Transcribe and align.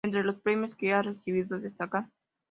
Entre 0.03 0.23
los 0.23 0.41
premios 0.41 0.73
que 0.73 0.93
ha 0.93 1.03
recibido 1.03 1.59
destacan 1.59 2.11